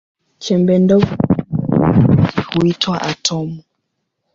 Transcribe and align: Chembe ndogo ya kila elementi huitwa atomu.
Chembe 0.43 0.73
ndogo 0.79 1.05
ya 1.05 1.17
kila 1.17 1.95
elementi 1.95 2.41
huitwa 2.57 3.01
atomu. 3.01 3.63